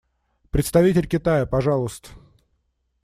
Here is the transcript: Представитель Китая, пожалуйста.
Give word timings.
Представитель 0.49 1.07
Китая, 1.07 1.45
пожалуйста. 1.45 2.09